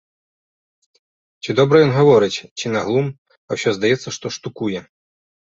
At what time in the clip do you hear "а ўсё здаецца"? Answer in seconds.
3.49-4.07